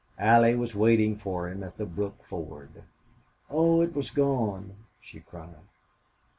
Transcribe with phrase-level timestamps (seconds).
[0.17, 2.85] Allie was waiting for him at the brook ford.
[3.51, 5.53] "Oh, it was gone!" she cried.